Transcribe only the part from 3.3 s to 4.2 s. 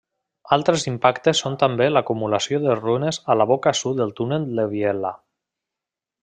a la boca sud del